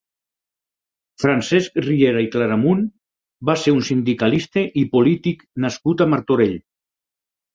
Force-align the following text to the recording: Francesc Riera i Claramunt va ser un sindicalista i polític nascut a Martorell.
Francesc 1.23 1.75
Riera 1.87 2.23
i 2.27 2.29
Claramunt 2.35 2.81
va 3.51 3.55
ser 3.65 3.75
un 3.79 3.85
sindicalista 3.89 4.63
i 4.85 4.85
polític 4.97 5.43
nascut 5.67 6.01
a 6.07 6.11
Martorell. 6.15 6.57